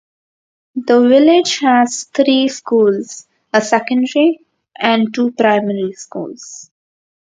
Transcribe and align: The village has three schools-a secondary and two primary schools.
The 0.73 0.99
village 0.99 1.59
has 1.59 2.05
three 2.05 2.47
schools-a 2.47 3.61
secondary 3.61 4.39
and 4.75 5.13
two 5.13 5.29
primary 5.31 5.93
schools. 5.93 6.71